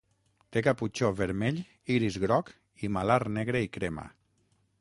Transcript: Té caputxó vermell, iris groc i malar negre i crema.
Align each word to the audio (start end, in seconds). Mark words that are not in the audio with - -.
Té 0.55 0.63
caputxó 0.67 1.09
vermell, 1.19 1.59
iris 1.97 2.19
groc 2.25 2.51
i 2.89 2.93
malar 2.97 3.23
negre 3.39 3.63
i 3.67 3.73
crema. 3.77 4.09